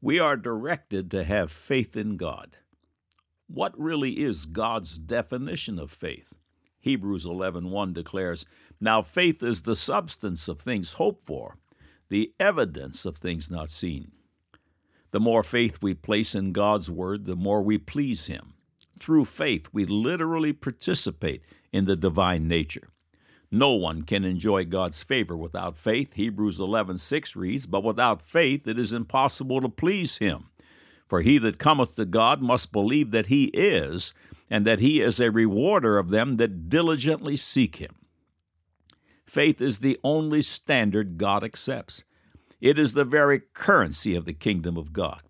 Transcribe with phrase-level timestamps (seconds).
[0.00, 2.58] We are directed to have faith in God.
[3.48, 6.34] What really is God's definition of faith?
[6.78, 8.46] Hebrews 11:1 declares,
[8.80, 11.58] "Now faith is the substance of things hoped for,
[12.10, 14.12] the evidence of things not seen."
[15.10, 18.54] The more faith we place in God's word, the more we please him.
[19.00, 21.42] Through faith, we literally participate
[21.72, 22.90] in the divine nature.
[23.50, 26.14] No one can enjoy God's favor without faith.
[26.14, 30.50] Hebrews 11:6 reads, "But without faith it is impossible to please him.
[31.06, 34.12] For he that cometh to God must believe that he is,
[34.50, 37.94] and that he is a rewarder of them that diligently seek him."
[39.24, 42.04] Faith is the only standard God accepts.
[42.60, 45.22] It is the very currency of the kingdom of God.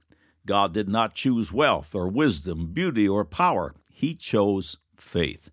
[0.46, 3.74] God did not choose wealth or wisdom, beauty or power.
[3.92, 5.50] He chose faith.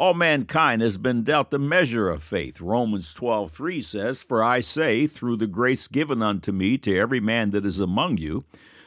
[0.00, 2.58] All mankind has been dealt the measure of faith.
[2.58, 7.50] Romans 12:3 says, "For I say, through the grace given unto me to every man
[7.50, 8.46] that is among you,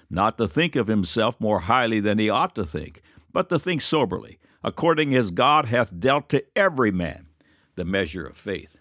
[0.09, 3.81] not to think of himself more highly than he ought to think, but to think
[3.81, 7.27] soberly, according as God hath dealt to every man
[7.75, 8.77] the measure of faith."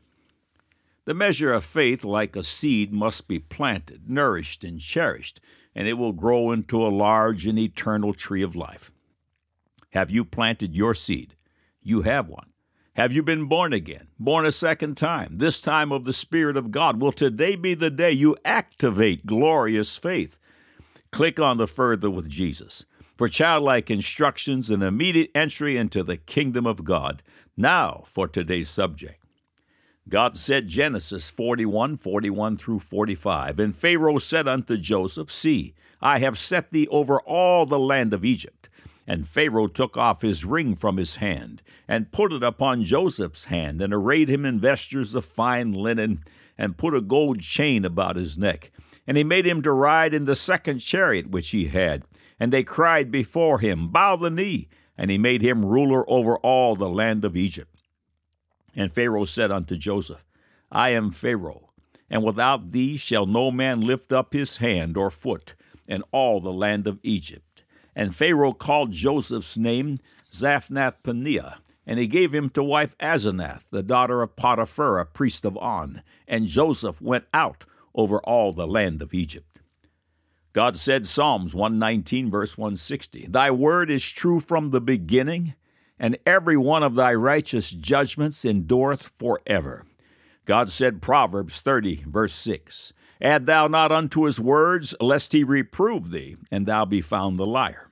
[1.05, 5.39] The measure of faith, like a seed, must be planted, nourished, and cherished,
[5.75, 8.91] and it will grow into a large and eternal tree of life.
[9.91, 11.35] Have you planted your seed?
[11.83, 12.51] You have one.
[12.95, 14.09] Have you been born again?
[14.19, 17.01] Born a second time, this time of the Spirit of God?
[17.01, 20.39] Will today be the day you activate glorious faith?
[21.11, 22.85] Click on the Further with Jesus
[23.17, 27.23] for childlike instructions and immediate entry into the kingdom of God.
[27.57, 29.23] Now for today's subject.
[30.09, 33.59] God said Genesis 41, 41 through 45.
[33.59, 38.25] And Pharaoh said unto Joseph, See, I have set thee over all the land of
[38.25, 38.69] Egypt.
[39.07, 43.83] And Pharaoh took off his ring from his hand, and put it upon Joseph's hand,
[43.83, 46.23] and arrayed him in vestures of fine linen,
[46.57, 48.71] and put a gold chain about his neck.
[49.07, 52.05] And he made him to ride in the second chariot which he had.
[52.39, 54.69] And they cried before him, Bow the knee.
[54.97, 57.73] And he made him ruler over all the land of Egypt.
[58.77, 60.25] And Pharaoh said unto Joseph,
[60.71, 61.71] I am Pharaoh,
[62.09, 65.55] and without thee shall no man lift up his hand or foot
[65.87, 67.52] in all the land of Egypt.
[67.95, 69.99] And Pharaoh called Joseph's name
[70.31, 75.45] Zaphnath Paneah, and he gave him to wife Asenath, the daughter of Potiphar, a priest
[75.45, 76.03] of On.
[76.27, 77.65] And Joseph went out
[77.95, 79.61] over all the land of Egypt.
[80.53, 85.55] God said, Psalms 119, verse 160, Thy word is true from the beginning,
[85.99, 89.87] and every one of thy righteous judgments endureth forever.
[90.45, 92.93] God said, Proverbs 30, verse 6,
[93.23, 97.47] Add thou not unto his words, lest he reprove thee, and thou be found the
[97.47, 97.89] liar.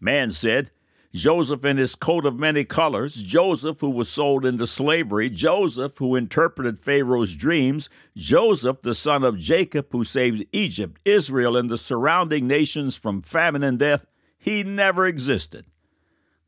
[0.00, 0.72] Man said,
[1.14, 6.16] Joseph in his coat of many colors, Joseph who was sold into slavery, Joseph who
[6.16, 12.48] interpreted Pharaoh's dreams, Joseph the son of Jacob who saved Egypt, Israel, and the surrounding
[12.48, 14.06] nations from famine and death,
[14.38, 15.66] he never existed.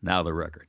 [0.03, 0.67] Now the record.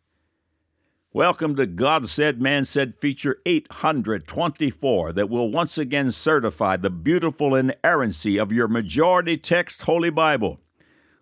[1.16, 7.56] Welcome to God Said, Man Said feature 824 that will once again certify the beautiful
[7.56, 10.60] inerrancy of your majority text Holy Bible.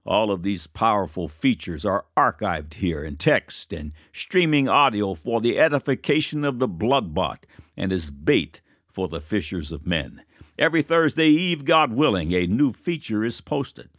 [0.03, 5.59] All of these powerful features are archived here in text and streaming audio for the
[5.59, 7.43] edification of the bloodbought
[7.77, 10.23] and as bait for the fishers of men.
[10.57, 13.89] Every Thursday Eve, God willing, a new feature is posted.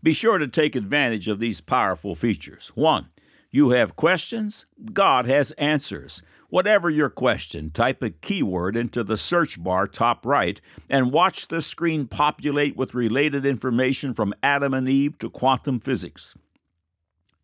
[0.00, 2.70] Be sure to take advantage of these powerful features.
[2.76, 3.08] One,
[3.50, 4.66] you have questions?
[4.92, 6.22] God has answers.
[6.50, 11.60] Whatever your question, type a keyword into the search bar top right and watch the
[11.60, 16.36] screen populate with related information from Adam and Eve to quantum physics.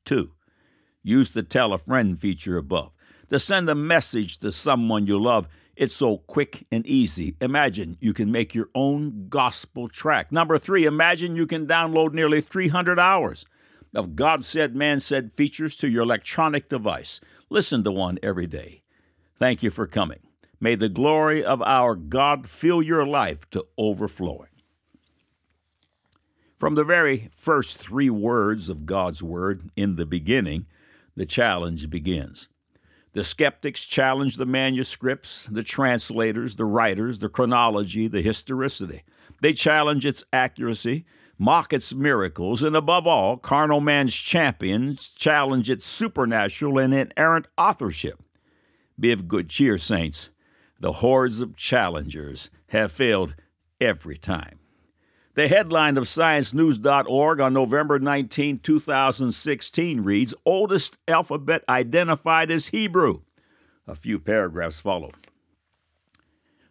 [0.04, 0.30] 2.
[1.02, 2.92] Use the Tell a Friend feature above
[3.28, 5.48] to send a message to someone you love.
[5.74, 7.36] It's so quick and easy.
[7.40, 10.30] Imagine you can make your own gospel track.
[10.30, 13.44] Number three, imagine you can download nearly 300 hours
[13.94, 17.20] of God Said, Man Said features to your electronic device.
[17.48, 18.82] Listen to one every day.
[19.38, 20.20] Thank you for coming.
[20.60, 24.48] May the glory of our God fill your life to overflowing.
[26.56, 30.66] From the very first three words of God's Word, in the beginning,
[31.14, 32.48] the challenge begins.
[33.12, 39.02] The skeptics challenge the manuscripts, the translators, the writers, the chronology, the historicity.
[39.42, 41.04] They challenge its accuracy,
[41.38, 48.22] mock its miracles, and above all, carnal man's champions challenge its supernatural and inerrant authorship.
[48.98, 50.30] Be of good cheer, saints.
[50.80, 53.34] The hordes of challengers have failed
[53.80, 54.58] every time.
[55.34, 63.20] The headline of ScienceNews.org on November 19, 2016 reads Oldest alphabet identified as Hebrew.
[63.86, 65.12] A few paragraphs follow.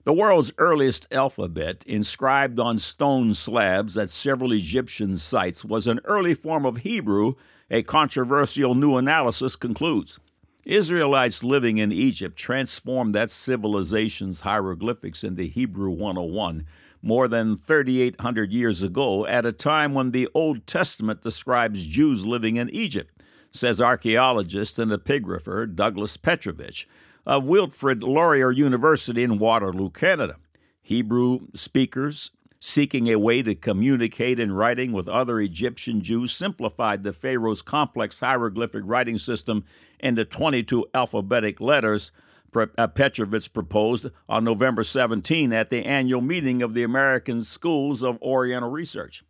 [0.06, 6.36] The world's earliest alphabet, inscribed on stone slabs at several Egyptian sites, was an early
[6.36, 7.34] form of Hebrew,
[7.72, 10.20] a controversial new analysis concludes.
[10.64, 16.68] Israelites living in Egypt transformed that civilization's hieroglyphics into Hebrew 101
[17.02, 22.58] more than 3,800 years ago at a time when the Old Testament describes Jews living
[22.58, 26.88] in Egypt, says archaeologist and epigrapher Douglas Petrovich
[27.26, 30.36] of Wilfrid Laurier University in Waterloo, Canada.
[30.82, 37.14] Hebrew speakers seeking a way to communicate in writing with other Egyptian Jews simplified the
[37.14, 39.64] Pharaoh's complex hieroglyphic writing system
[40.00, 42.12] into 22 alphabetic letters,
[42.56, 48.22] uh, Petrovich proposed on November 17 at the annual meeting of the American Schools of
[48.22, 49.24] Oriental Research.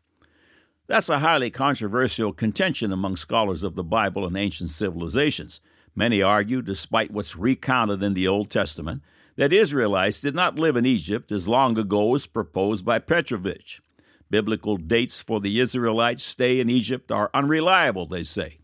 [0.88, 5.60] That's a highly controversial contention among scholars of the Bible and ancient civilizations.
[5.96, 9.02] Many argue, despite what's recounted in the Old Testament,
[9.38, 13.82] that Israelites did not live in Egypt as long ago as proposed by Petrovich.
[14.30, 18.60] Biblical dates for the Israelites' stay in Egypt are unreliable, they say.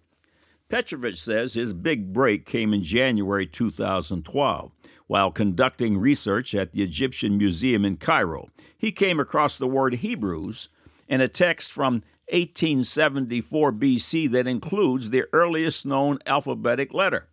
[0.68, 4.72] Petrovich says his big break came in January 2012
[5.08, 8.48] while conducting research at the Egyptian Museum in Cairo.
[8.78, 10.70] He came across the word Hebrews
[11.10, 17.28] in a text from 1874 BC that includes the earliest known alphabetic letter.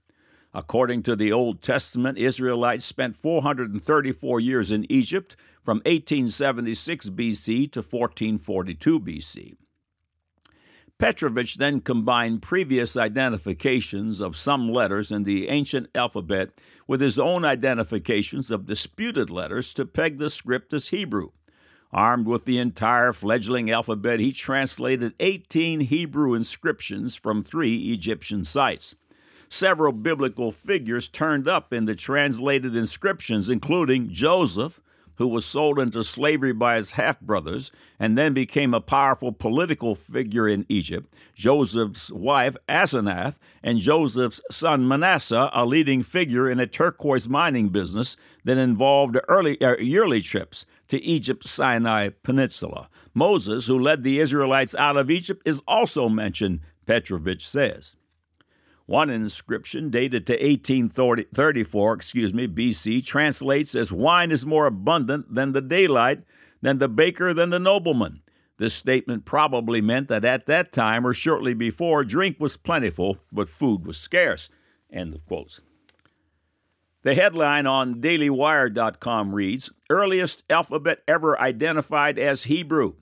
[0.52, 7.80] According to the Old Testament, Israelites spent 434 years in Egypt from 1876 BC to
[7.80, 9.56] 1442 BC.
[10.98, 16.50] Petrovich then combined previous identifications of some letters in the ancient alphabet
[16.88, 21.30] with his own identifications of disputed letters to peg the script as Hebrew.
[21.92, 28.96] Armed with the entire fledgling alphabet, he translated 18 Hebrew inscriptions from three Egyptian sites.
[29.48, 34.80] Several biblical figures turned up in the translated inscriptions, including Joseph,
[35.18, 39.94] who was sold into slavery by his half brothers and then became a powerful political
[39.94, 46.68] figure in Egypt, Joseph's wife Asenath, and Joseph's son Manasseh, a leading figure in a
[46.68, 52.88] turquoise mining business that involved early, uh, yearly trips to Egypt's Sinai Peninsula.
[53.14, 57.96] Moses, who led the Israelites out of Egypt, is also mentioned, Petrovich says.
[58.86, 65.52] One inscription dated to 1834, excuse me, BC translates as wine is more abundant than
[65.52, 66.22] the daylight,
[66.62, 68.22] than the baker than the nobleman.
[68.56, 73.48] This statement probably meant that at that time or shortly before, drink was plentiful, but
[73.48, 74.48] food was scarce.
[74.90, 75.60] End of quotes.
[77.02, 82.94] The headline on dailywire.com reads Earliest alphabet ever identified as Hebrew.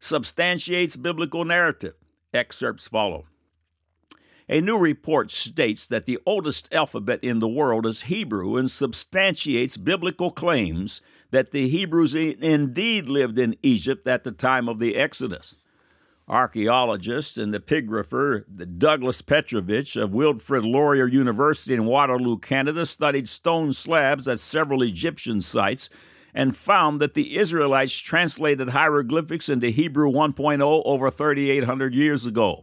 [0.00, 1.94] Substantiates biblical narrative.
[2.34, 3.26] Excerpts follow.
[4.48, 9.76] A new report states that the oldest alphabet in the world is Hebrew and substantiates
[9.76, 11.00] biblical claims
[11.30, 15.58] that the Hebrews indeed lived in Egypt at the time of the Exodus.
[16.28, 18.44] Archaeologist and epigrapher
[18.78, 25.40] Douglas Petrovich of Wilfrid Laurier University in Waterloo, Canada, studied stone slabs at several Egyptian
[25.40, 25.88] sites
[26.34, 32.62] and found that the Israelites translated hieroglyphics into Hebrew 1.0 over 3,800 years ago.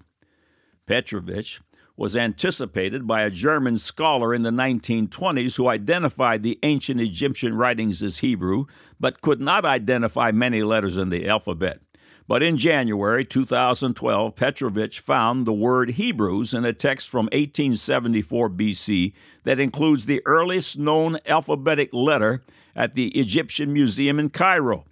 [0.85, 1.59] Petrovich
[1.97, 8.03] was anticipated by a German scholar in the 1920s who identified the ancient Egyptian writings
[8.03, 8.65] as Hebrew,
[9.00, 11.79] but could not identify many letters in the alphabet.
[12.27, 19.13] But in January 2012, Petrovich found the word Hebrews in a text from 1874 BC
[19.44, 22.44] that includes the earliest known alphabetic letter
[22.75, 24.86] at the Egyptian Museum in Cairo.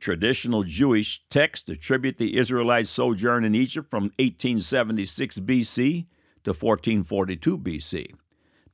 [0.00, 6.06] Traditional Jewish texts attribute the Israelites' sojourn in Egypt from 1876 BC
[6.44, 8.14] to 1442 BC.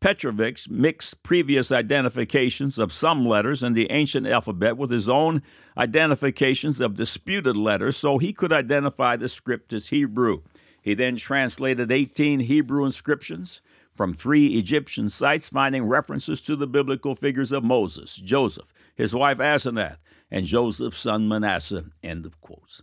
[0.01, 5.43] Petrovich mixed previous identifications of some letters in the ancient alphabet with his own
[5.77, 10.43] identifications of disputed letters so he could identify the script as Hebrew.
[10.81, 13.61] He then translated 18 Hebrew inscriptions
[13.95, 19.39] from three Egyptian sites, finding references to the biblical figures of Moses, Joseph, his wife
[19.39, 19.99] Asenath,
[20.31, 21.85] and Joseph's son Manasseh.
[22.03, 22.81] End of quotes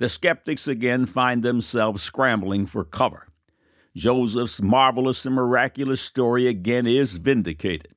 [0.00, 3.26] the skeptics again find themselves scrambling for cover.
[3.94, 7.94] Joseph's marvelous and miraculous story again is vindicated.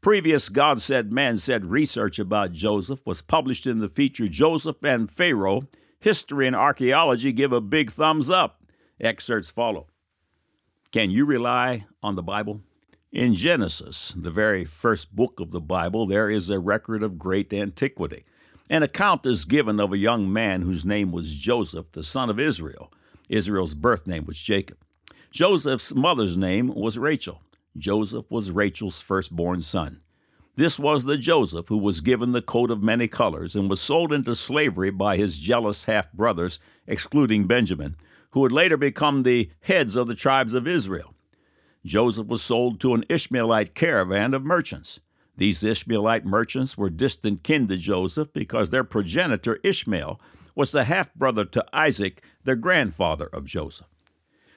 [0.00, 5.10] Previous God said, man said research about Joseph was published in the feature Joseph and
[5.10, 5.62] Pharaoh
[5.98, 8.62] History and Archaeology Give a Big Thumbs Up.
[9.00, 9.88] Excerpts follow.
[10.92, 12.60] Can you rely on the Bible?
[13.10, 17.52] In Genesis, the very first book of the Bible, there is a record of great
[17.52, 18.24] antiquity.
[18.70, 22.38] An account is given of a young man whose name was Joseph, the son of
[22.38, 22.92] Israel.
[23.28, 24.78] Israel's birth name was Jacob.
[25.36, 27.42] Joseph's mother's name was Rachel.
[27.76, 30.00] Joseph was Rachel's firstborn son.
[30.54, 34.14] This was the Joseph who was given the coat of many colors and was sold
[34.14, 37.96] into slavery by his jealous half brothers, excluding Benjamin,
[38.30, 41.12] who would later become the heads of the tribes of Israel.
[41.84, 45.00] Joseph was sold to an Ishmaelite caravan of merchants.
[45.36, 50.18] These Ishmaelite merchants were distant kin to Joseph because their progenitor Ishmael
[50.54, 53.88] was the half brother to Isaac, the grandfather of Joseph.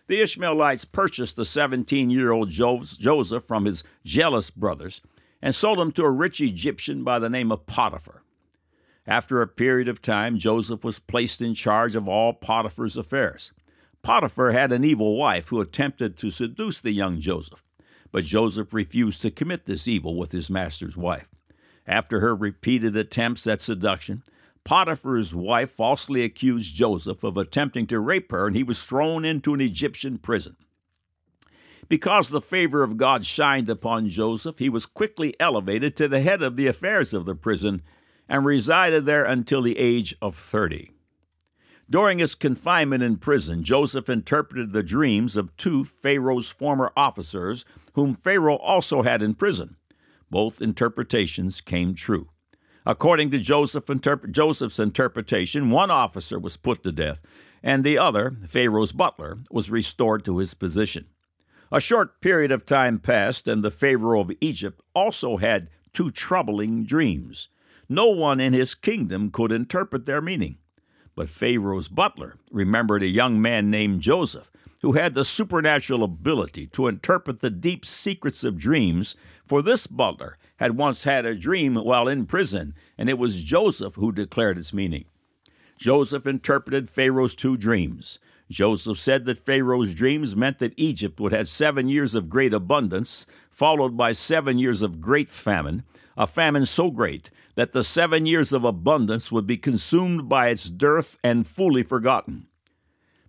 [0.10, 5.02] The Ishmaelites purchased the 17 year old Joseph from his jealous brothers
[5.40, 8.24] and sold him to a rich Egyptian by the name of Potiphar.
[9.06, 13.54] After a period of time, Joseph was placed in charge of all Potiphar's affairs.
[14.02, 17.64] Potiphar had an evil wife who attempted to seduce the young Joseph,
[18.12, 21.28] but Joseph refused to commit this evil with his master's wife.
[21.86, 24.24] After her repeated attempts at seduction,
[24.64, 29.54] Potiphar's wife falsely accused Joseph of attempting to rape her, and he was thrown into
[29.54, 30.56] an Egyptian prison.
[31.88, 36.44] Because the favor of God shined upon Joseph, he was quickly elevated to the head
[36.44, 37.82] of the affairs of the prison
[38.28, 40.92] and resided there until the age of 30.
[41.90, 48.14] During his confinement in prison, Joseph interpreted the dreams of two Pharaoh's former officers, whom
[48.14, 49.76] Pharaoh also had in prison.
[50.30, 52.30] Both interpretations came true.
[52.86, 57.22] According to Joseph interp- Joseph's interpretation, one officer was put to death,
[57.62, 61.06] and the other, Pharaoh's butler, was restored to his position.
[61.72, 66.84] A short period of time passed, and the Pharaoh of Egypt also had two troubling
[66.84, 67.50] dreams.
[67.88, 70.58] No one in his kingdom could interpret their meaning.
[71.16, 74.50] But Pharaoh's butler remembered a young man named Joseph,
[74.82, 80.38] who had the supernatural ability to interpret the deep secrets of dreams, for this butler
[80.58, 84.74] had once had a dream while in prison, and it was Joseph who declared its
[84.74, 85.06] meaning.
[85.78, 88.20] Joseph interpreted Pharaoh's two dreams.
[88.50, 93.26] Joseph said that Pharaoh's dreams meant that Egypt would have seven years of great abundance,
[93.50, 95.84] followed by seven years of great famine,
[96.18, 100.70] a famine so great that the seven years of abundance would be consumed by its
[100.70, 102.49] dearth and fully forgotten.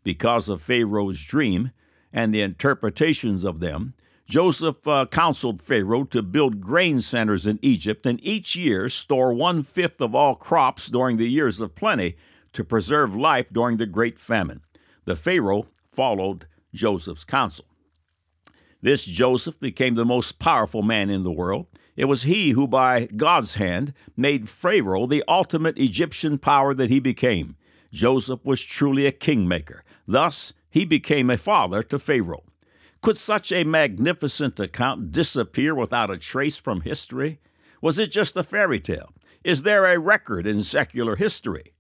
[0.03, 1.73] Because of Pharaoh's dream
[2.13, 3.95] and the interpretations of them,
[4.27, 9.65] Joseph uh, counseled Pharaoh to build grain centers in Egypt and each year store one
[9.65, 12.17] fifth of all crops during the years of plenty
[12.53, 14.61] to preserve life during the great famine.
[15.05, 17.65] The Pharaoh followed Joseph's counsel.
[18.81, 21.67] This Joseph became the most powerful man in the world.
[21.97, 27.01] It was he who, by God's hand, made Pharaoh the ultimate Egyptian power that he
[27.01, 27.57] became.
[27.93, 29.85] Joseph was truly a kingmaker.
[30.07, 32.45] Thus, he became a father to Pharaoh.
[33.03, 37.41] Could such a magnificent account disappear without a trace from history?
[37.81, 39.13] Was it just a fairy tale?
[39.43, 41.73] Is there a record in secular history?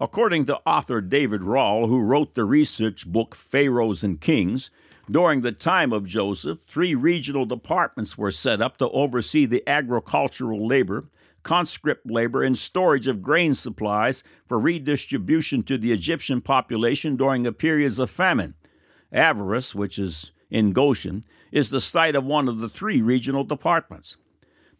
[0.00, 4.70] According to author David Rohl, who wrote the research book Pharaohs and Kings,
[5.08, 10.66] during the time of Joseph, three regional departments were set up to oversee the agricultural
[10.66, 11.04] labor,
[11.46, 17.52] conscript labor, and storage of grain supplies for redistribution to the Egyptian population during the
[17.52, 18.54] periods of famine.
[19.14, 21.22] Avaris, which is in Goshen,
[21.52, 24.16] is the site of one of the three regional departments.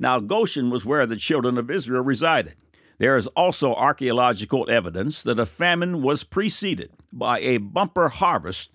[0.01, 2.57] Now, Goshen was where the children of Israel resided.
[2.99, 8.73] There is also archaeological evidence that a famine was preceded by a bumper harvest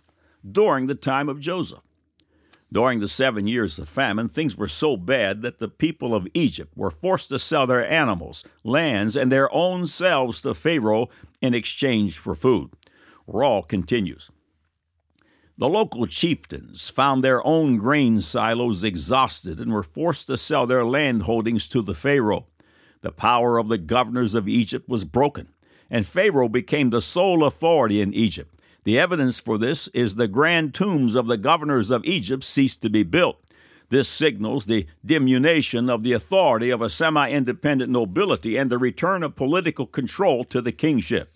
[0.50, 1.82] during the time of Joseph.
[2.74, 6.72] During the seven years of famine, things were so bad that the people of Egypt
[6.76, 11.10] were forced to sell their animals, lands, and their own selves to Pharaoh
[11.42, 12.72] in exchange for food.
[13.28, 14.32] Rohl continues.
[15.58, 20.86] The local chieftains found their own grain silos exhausted and were forced to sell their
[20.86, 22.48] land holdings to the Pharaoh.
[23.02, 25.50] The power of the governors of Egypt was broken,
[25.90, 28.61] and Pharaoh became the sole authority in Egypt.
[28.84, 32.90] The evidence for this is the grand tombs of the governors of Egypt ceased to
[32.90, 33.40] be built.
[33.90, 39.22] This signals the diminution of the authority of a semi independent nobility and the return
[39.22, 41.32] of political control to the kingship.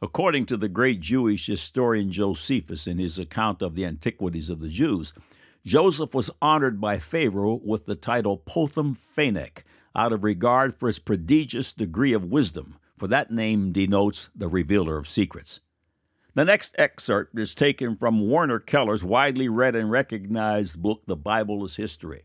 [0.00, 4.68] According to the great Jewish historian Josephus in his account of the antiquities of the
[4.68, 5.14] Jews,
[5.64, 9.64] Joseph was honored by Pharaoh with the title Potham Phanek,
[9.96, 14.98] out of regard for his prodigious degree of wisdom, for that name denotes the revealer
[14.98, 15.60] of secrets.
[16.34, 21.62] The next excerpt is taken from Werner Keller's widely read and recognized book, The Bible
[21.62, 22.24] as History.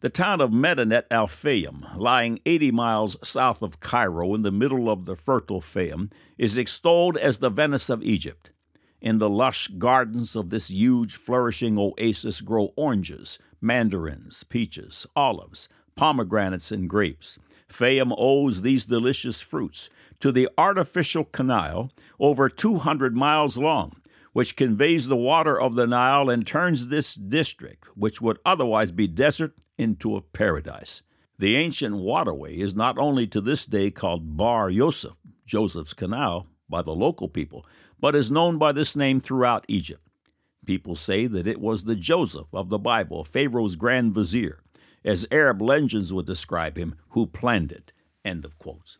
[0.00, 4.88] The town of Medinet al Fayum, lying 80 miles south of Cairo in the middle
[4.88, 8.50] of the fertile Fayum, is extolled as the Venice of Egypt.
[8.98, 16.72] In the lush gardens of this huge, flourishing oasis grow oranges, mandarins, peaches, olives, pomegranates,
[16.72, 17.38] and grapes.
[17.68, 19.90] Fayum owes these delicious fruits
[20.24, 23.92] to the artificial canal over 200 miles long,
[24.32, 29.06] which conveys the water of the Nile and turns this district, which would otherwise be
[29.06, 31.02] desert, into a paradise.
[31.38, 35.12] The ancient waterway is not only to this day called Bar Yosef,
[35.44, 37.66] Joseph's Canal, by the local people,
[38.00, 40.08] but is known by this name throughout Egypt.
[40.64, 44.60] People say that it was the Joseph of the Bible, Pharaoh's grand vizier,
[45.04, 47.92] as Arab legends would describe him, who planned it.
[48.24, 48.96] End of quotes.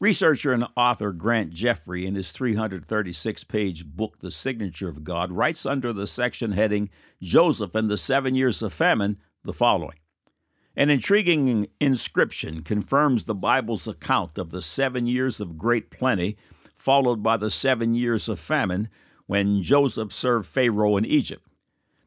[0.00, 5.66] Researcher and author Grant Jeffrey, in his 336 page book, The Signature of God, writes
[5.66, 6.88] under the section heading
[7.20, 9.96] Joseph and the Seven Years of Famine the following
[10.76, 16.36] An intriguing inscription confirms the Bible's account of the seven years of great plenty,
[16.76, 18.88] followed by the seven years of famine
[19.26, 21.44] when Joseph served Pharaoh in Egypt.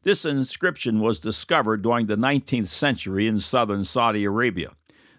[0.02, 4.70] This inscription was discovered during the 19th century in southern Saudi Arabia.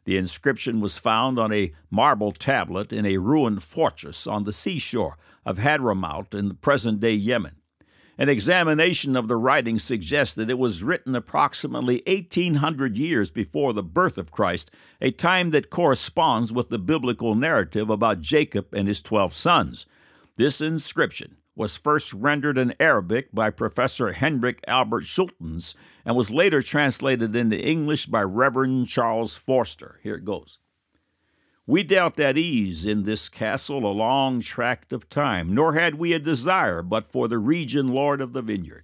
[0.05, 5.17] The inscription was found on a marble tablet in a ruined fortress on the seashore
[5.45, 7.55] of Hadramaut in the present day Yemen.
[8.17, 13.81] An examination of the writing suggests that it was written approximately 1800 years before the
[13.81, 14.69] birth of Christ,
[15.01, 19.87] a time that corresponds with the biblical narrative about Jacob and his 12 sons.
[20.35, 26.61] This inscription was first rendered in Arabic by Professor Hendrik Albert Schultens and was later
[26.61, 29.99] translated into English by Reverend Charles Forster.
[30.01, 30.57] Here it goes.
[31.65, 36.11] We dealt at ease in this castle a long tract of time, nor had we
[36.11, 38.83] a desire but for the region lord of the vineyard.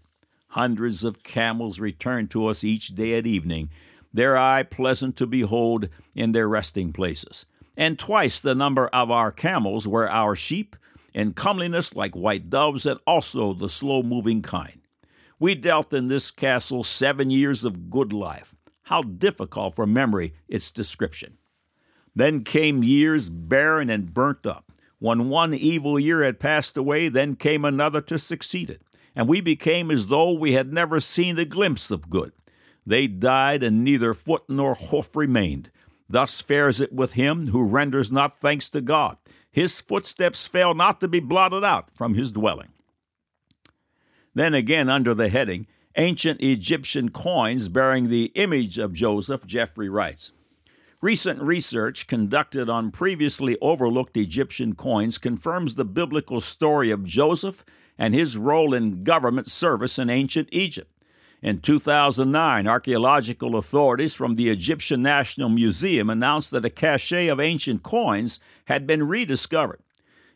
[0.49, 3.69] Hundreds of camels returned to us each day at evening,
[4.13, 7.45] their eye pleasant to behold in their resting places.
[7.75, 10.75] And twice the number of our camels were our sheep,
[11.13, 14.81] in comeliness like white doves, and also the slow moving kind.
[15.39, 18.53] We dealt in this castle seven years of good life.
[18.83, 21.37] How difficult for memory its description.
[22.15, 24.71] Then came years barren and burnt up.
[24.97, 28.81] When one evil year had passed away, then came another to succeed it,
[29.15, 32.33] and we became as though we had never seen the glimpse of good.
[32.85, 35.71] They died, and neither foot nor hoof remained.
[36.09, 39.17] Thus fares it with him who renders not thanks to God.
[39.51, 42.69] His footsteps fail not to be blotted out from his dwelling.
[44.33, 50.33] Then again, under the heading, Ancient Egyptian Coins Bearing the Image of Joseph, Jeffrey writes
[51.01, 57.65] Recent research conducted on previously overlooked Egyptian coins confirms the biblical story of Joseph
[57.97, 60.91] and his role in government service in ancient Egypt.
[61.41, 67.81] In 2009, archaeological authorities from the Egyptian National Museum announced that a cache of ancient
[67.81, 69.81] coins had been rediscovered.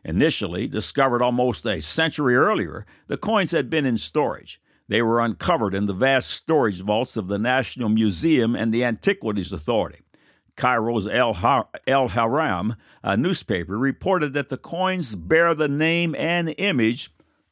[0.05, 4.61] Initially discovered almost a century earlier, the coins had been in storage.
[4.87, 9.51] They were uncovered in the vast storage vaults of the National Museum and the Antiquities
[9.51, 9.99] Authority.
[10.55, 17.09] Cairo's Al-Ahram a newspaper reported that the coins bear the name and image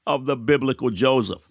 [0.08, 1.51] of the biblical Joseph.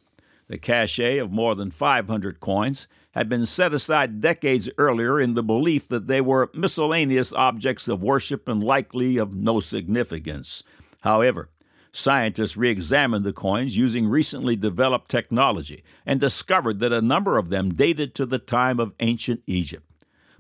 [0.50, 5.44] The cache of more than 500 coins had been set aside decades earlier in the
[5.44, 10.64] belief that they were miscellaneous objects of worship and likely of no significance.
[11.02, 11.50] However,
[11.92, 17.48] scientists re examined the coins using recently developed technology and discovered that a number of
[17.48, 19.86] them dated to the time of ancient Egypt.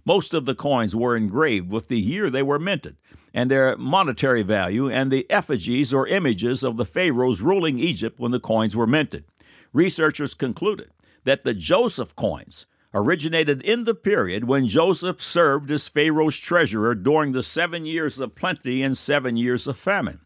[0.04, 2.96] Most of the coins were engraved with the year they were minted,
[3.32, 8.32] and their monetary value, and the effigies or images of the pharaohs ruling Egypt when
[8.32, 9.22] the coins were minted
[9.72, 10.90] researchers concluded
[11.24, 17.32] that the Joseph coins originated in the period when Joseph served as Pharaoh's treasurer during
[17.32, 20.20] the seven years of plenty and seven years of famine.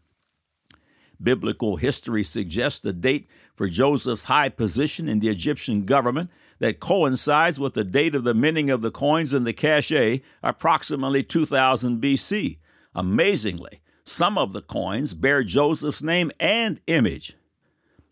[1.21, 6.29] Biblical history suggests a date for Joseph's high position in the Egyptian government
[6.59, 11.23] that coincides with the date of the minting of the coins in the cache, approximately
[11.23, 12.57] 2000 BC.
[12.93, 17.35] Amazingly, some of the coins bear Joseph's name and image.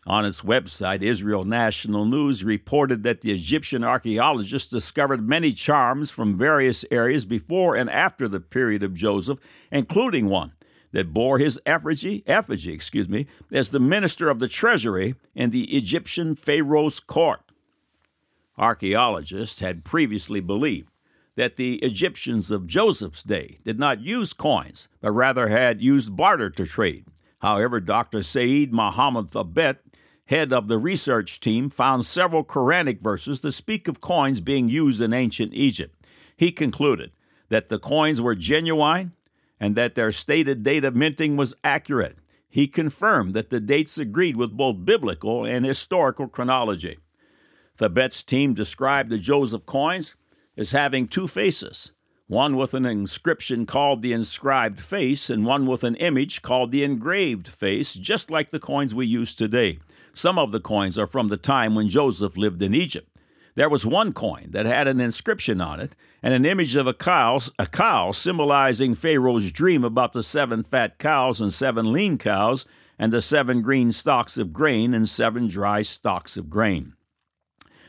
[0.06, 6.36] On its website, Israel National News reported that the Egyptian archaeologists discovered many charms from
[6.36, 9.38] various areas before and after the period of Joseph,
[9.70, 10.52] including one
[10.92, 15.74] that bore his effigy, effigy, excuse me, as the minister of the treasury in the
[15.76, 17.40] Egyptian Pharaoh's court.
[18.58, 20.90] Archaeologists had previously believed
[21.34, 26.50] that the Egyptians of Joseph's day did not use coins, but rather had used barter
[26.50, 27.06] to trade.
[27.40, 28.22] However, Dr.
[28.22, 29.78] Saeed Mohammed Thabet
[30.26, 35.00] head of the research team, found several Quranic verses that speak of coins being used
[35.00, 36.06] in ancient Egypt.
[36.36, 37.12] He concluded
[37.48, 39.12] that the coins were genuine
[39.60, 42.18] and that their stated date of minting was accurate.
[42.48, 46.98] He confirmed that the dates agreed with both biblical and historical chronology.
[47.78, 50.14] Thabet's team described the Joseph coins
[50.56, 51.92] as having two faces
[52.26, 56.82] one with an inscription called the inscribed face, and one with an image called the
[56.82, 59.78] engraved face, just like the coins we use today.
[60.14, 63.10] Some of the coins are from the time when Joseph lived in Egypt.
[63.56, 66.94] There was one coin that had an inscription on it and an image of a
[66.94, 72.66] cow, a cow symbolizing Pharaoh's dream about the seven fat cows and seven lean cows
[72.98, 76.94] and the seven green stalks of grain and seven dry stalks of grain.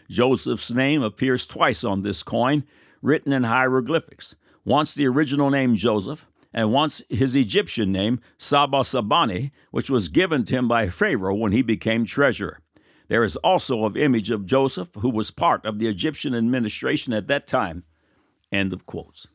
[0.09, 2.63] Joseph's name appears twice on this coin,
[3.01, 4.35] written in hieroglyphics.
[4.63, 10.45] Once the original name Joseph, and once his Egyptian name, Saba Sabani, which was given
[10.45, 12.61] to him by Pharaoh when he became treasurer.
[13.09, 17.27] There is also an image of Joseph, who was part of the Egyptian administration at
[17.27, 17.83] that time.
[18.53, 19.27] End of quotes.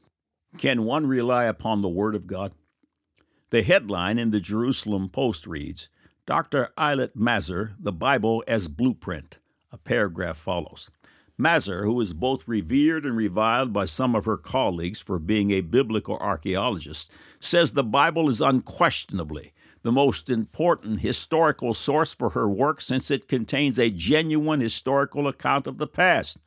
[0.56, 2.52] Can one rely upon the Word of God?
[3.50, 5.90] The headline in the Jerusalem Post reads
[6.26, 6.70] Dr.
[6.78, 9.38] Eilat Mazar, the Bible as Blueprint.
[9.70, 10.88] A paragraph follows.
[11.40, 15.62] Mazar, who is both revered and reviled by some of her colleagues for being a
[15.62, 22.80] biblical archaeologist, says the Bible is unquestionably the most important historical source for her work
[22.80, 26.38] since it contains a genuine historical account of the past.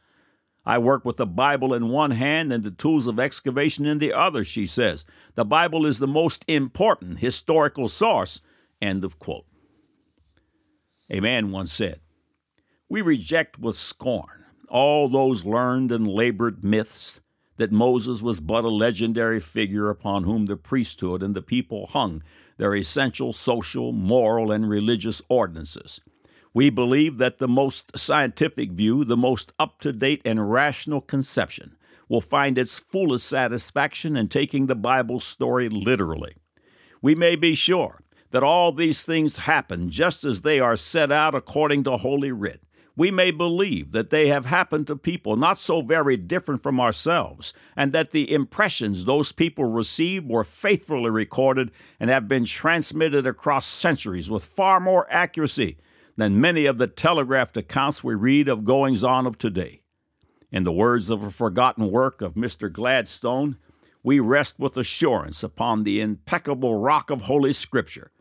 [0.66, 4.14] I work with the Bible in one hand and the tools of excavation in the
[4.14, 5.06] other, she says.
[5.36, 8.40] The Bible is the most important historical source.
[8.82, 9.46] End of quote.
[11.10, 12.00] A man once said,
[12.88, 14.43] We reject with scorn
[14.74, 17.22] all those learned and labored myths
[17.58, 22.24] that Moses was but a legendary figure upon whom the priesthood and the people hung
[22.58, 26.02] their essential social, moral, and religious ordinances.
[26.56, 31.78] We believe that the most scientific view, the most up to date and rational conception,
[32.10, 36.36] will find its fullest satisfaction in taking the Bible story literally.
[37.00, 41.36] We may be sure that all these things happen just as they are set out
[41.36, 42.63] according to Holy Writ,
[42.96, 47.54] we may believe that they have happened to people not so very different from ourselves,
[47.76, 53.66] and that the impressions those people received were faithfully recorded and have been transmitted across
[53.66, 55.78] centuries with far more accuracy
[56.18, 59.82] than many of the telegraphed accounts we read of goings on of today.
[60.52, 62.72] In the words of a forgotten work of Mr.
[62.72, 63.58] Gladstone,
[64.04, 68.12] we rest with assurance upon the impeccable rock of Holy Scripture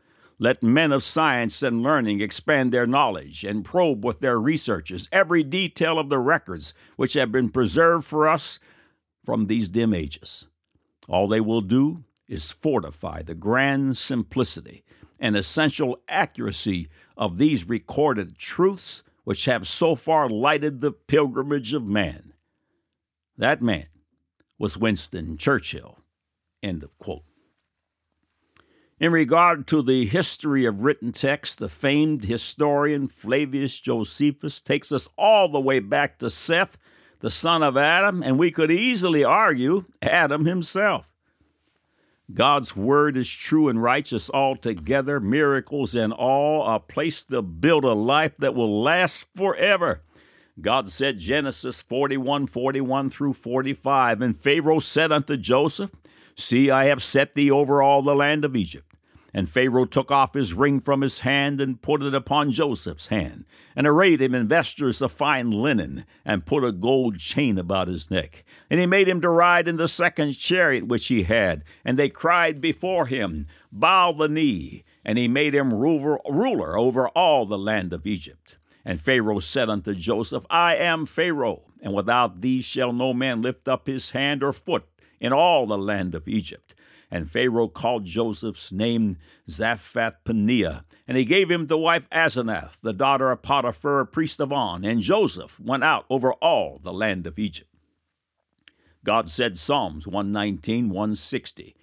[0.43, 5.45] let men of science and learning expand their knowledge and probe with their researches every
[5.45, 8.59] detail of the records which have been preserved for us
[9.25, 10.49] from these dim ages.
[11.07, 14.83] All they will do is fortify the grand simplicity
[15.21, 21.87] and essential accuracy of these recorded truths which have so far lighted the pilgrimage of
[21.87, 22.33] man.
[23.39, 23.87] That man
[24.59, 26.01] was Winston Churchill.
[26.65, 27.23] End of quote.
[29.01, 35.09] In regard to the history of written text, the famed historian Flavius Josephus takes us
[35.17, 36.79] all the way back to Seth,
[37.21, 41.09] the son of Adam, and we could easily argue Adam himself.
[42.33, 47.93] God's word is true and righteous altogether, miracles and all, a place to build a
[47.93, 50.03] life that will last forever.
[50.61, 55.91] God said Genesis 41 41 through 45, and Pharaoh said unto Joseph,
[56.37, 58.93] See, I have set thee over all the land of Egypt.
[59.35, 63.47] And Pharaoh took off his ring from his hand and put it upon Joseph's hand,
[63.75, 68.11] and arrayed him in vestures of fine linen, and put a gold chain about his
[68.11, 68.45] neck.
[68.69, 71.65] And he made him to ride in the second chariot which he had.
[71.83, 74.85] And they cried before him, Bow the knee.
[75.05, 78.59] And he made him ruler, over all the land of Egypt.
[78.85, 83.67] And Pharaoh said unto Joseph, I am Pharaoh, and without thee shall no man lift
[83.67, 84.85] up his hand or foot
[85.23, 86.75] in all the land of Egypt.
[87.11, 92.93] And Pharaoh called Joseph's name Zaphnath Paneah, and he gave him to wife Asenath, the
[92.93, 94.85] daughter of Potiphar, priest of On.
[94.85, 97.71] And Joseph went out over all the land of Egypt.
[99.05, 101.77] God said, Psalms 119, 160,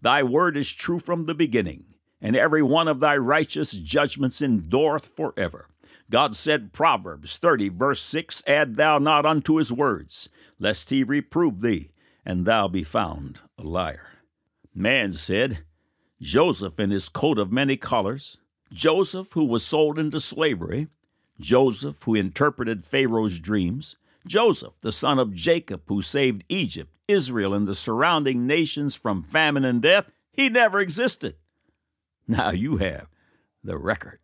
[0.00, 1.84] Thy word is true from the beginning,
[2.20, 5.68] and every one of thy righteous judgments endureth forever.
[6.10, 10.28] God said, Proverbs 30, verse 6, Add thou not unto his words,
[10.58, 11.91] lest he reprove thee,
[12.24, 14.08] and thou be found a liar.
[14.74, 15.64] Man said,
[16.20, 18.38] Joseph in his coat of many colors,
[18.72, 20.88] Joseph who was sold into slavery,
[21.40, 27.66] Joseph who interpreted Pharaoh's dreams, Joseph, the son of Jacob, who saved Egypt, Israel, and
[27.66, 31.36] the surrounding nations from famine and death, he never existed.
[32.28, 33.08] Now you have
[33.64, 34.21] the record.